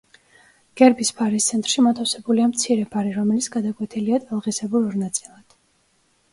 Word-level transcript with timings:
გერბის 0.79 1.11
ფარის 1.19 1.49
ცენტრში 1.51 1.83
მოთავსებულია 1.89 2.49
მცირე 2.55 2.87
ფარი, 2.97 3.13
რომელიც 3.19 3.51
გადაკვეთილია 3.59 4.23
ტალღისებურ 4.27 4.91
ორ 4.93 5.01
ნაწილად. 5.07 5.59